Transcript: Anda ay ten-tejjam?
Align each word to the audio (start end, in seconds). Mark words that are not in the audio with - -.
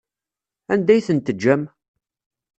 Anda 0.73 0.91
ay 0.93 1.03
ten-tejjam? 1.07 1.61